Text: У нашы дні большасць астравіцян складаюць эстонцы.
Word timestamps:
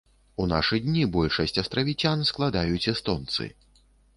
У 0.43 0.45
нашы 0.53 0.79
дні 0.85 1.03
большасць 1.17 1.53
астравіцян 1.63 2.25
складаюць 2.31 2.89
эстонцы. 2.93 3.43